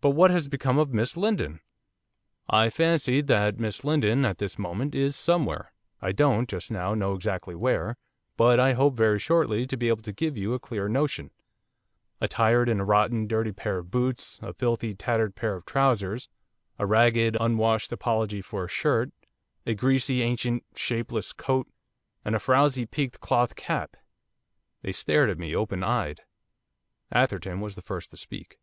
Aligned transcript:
'But 0.00 0.12
what 0.12 0.30
has 0.30 0.48
become 0.48 0.78
of 0.78 0.94
Miss 0.94 1.14
Lindon?' 1.14 1.60
'I 2.48 2.70
fancy 2.70 3.20
that 3.20 3.58
Miss 3.58 3.84
Lindon, 3.84 4.24
at 4.24 4.38
this 4.38 4.58
moment, 4.58 4.94
is 4.94 5.14
somewhere; 5.14 5.74
I 6.00 6.12
don't, 6.12 6.48
just 6.48 6.70
now, 6.70 6.94
know 6.94 7.12
exactly 7.12 7.54
where, 7.54 7.98
but 8.38 8.58
I 8.58 8.72
hope 8.72 8.94
very 8.96 9.18
shortly 9.18 9.66
to 9.66 9.76
be 9.76 9.88
able 9.88 10.00
to 10.04 10.12
give 10.14 10.38
you 10.38 10.54
a 10.54 10.58
clearer 10.58 10.88
notion, 10.88 11.32
attired 12.18 12.70
in 12.70 12.80
a 12.80 12.84
rotten, 12.86 13.26
dirty 13.26 13.52
pair 13.52 13.76
of 13.76 13.90
boots; 13.90 14.40
a 14.42 14.54
filthy, 14.54 14.94
tattered 14.94 15.34
pair 15.34 15.54
of 15.56 15.66
trousers; 15.66 16.30
a 16.78 16.86
ragged, 16.86 17.36
unwashed 17.38 17.92
apology 17.92 18.40
for 18.40 18.64
a 18.64 18.68
shirt; 18.68 19.10
a 19.66 19.74
greasy, 19.74 20.22
ancient, 20.22 20.64
shapeless 20.74 21.34
coat; 21.34 21.68
and 22.24 22.34
a 22.34 22.38
frowsy 22.38 22.86
peaked 22.86 23.20
cloth 23.20 23.54
cap.' 23.54 23.98
They 24.80 24.92
stared 24.92 25.28
at 25.28 25.36
me, 25.38 25.54
opened 25.54 25.84
eyed. 25.84 26.22
Atherton 27.10 27.60
was 27.60 27.74
the 27.74 27.82
first 27.82 28.10
to 28.12 28.16
speak. 28.16 28.58